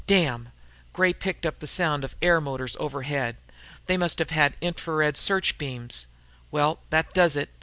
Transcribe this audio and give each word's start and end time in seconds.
"Damn!" 0.07 0.49
Gray 0.93 1.13
picked 1.13 1.45
up 1.45 1.59
the 1.59 1.67
sound 1.67 2.03
of 2.03 2.15
air 2.23 2.41
motors 2.41 2.75
overhead. 2.79 3.37
"They 3.85 3.97
must 3.97 4.17
have 4.17 4.31
had 4.31 4.55
infra 4.59 4.95
red 4.95 5.15
search 5.15 5.59
beams. 5.59 6.07
Well, 6.49 6.79
that 6.89 7.13
does 7.13 7.35
it. 7.35 7.51